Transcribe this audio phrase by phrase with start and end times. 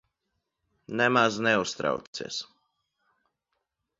[0.87, 2.47] Nemaz neuztraucies.